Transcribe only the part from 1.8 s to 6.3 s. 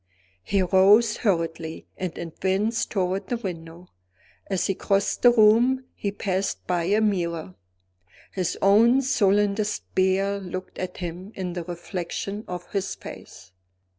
and advanced toward the window. As he crossed the room, he